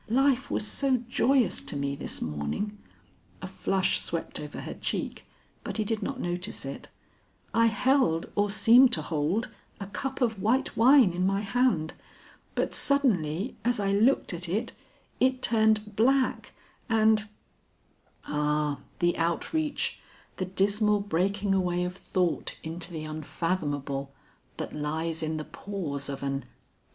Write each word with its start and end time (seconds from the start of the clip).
Life 0.09 0.49
was 0.49 0.65
so 0.65 0.97
joyous 1.07 1.61
to 1.61 1.75
me 1.75 1.95
this 1.95 2.23
morning" 2.23 2.75
a 3.43 3.45
flush 3.45 3.99
swept 4.01 4.39
over 4.39 4.61
her 4.61 4.73
cheek 4.73 5.27
but 5.63 5.77
he 5.77 5.83
did 5.83 6.01
not 6.01 6.19
notice 6.19 6.65
it 6.65 6.87
"I 7.53 7.67
held, 7.67 8.25
or 8.33 8.49
seemed 8.49 8.91
to 8.93 9.03
hold, 9.03 9.49
a 9.79 9.85
cup 9.85 10.19
of 10.19 10.41
white 10.41 10.75
wine 10.75 11.11
in 11.13 11.23
my 11.23 11.41
hand, 11.41 11.93
but 12.55 12.73
suddenly 12.73 13.55
as 13.63 13.79
I 13.79 13.91
looked 13.91 14.33
at 14.33 14.49
it, 14.49 14.71
it 15.19 15.43
turned 15.43 15.95
black 15.95 16.53
and" 16.89 17.27
Ah, 18.25 18.79
the 18.97 19.15
outreach, 19.19 19.99
the 20.37 20.45
dismal 20.45 20.99
breaking 20.99 21.53
away 21.53 21.83
of 21.83 21.95
thought 21.95 22.57
into 22.63 22.91
the 22.91 23.05
unfathomable, 23.05 24.11
that 24.57 24.73
lies 24.75 25.21
in 25.21 25.37
the 25.37 25.45
pause 25.45 26.09
of 26.09 26.23
an 26.23 26.33
and! 26.33 26.45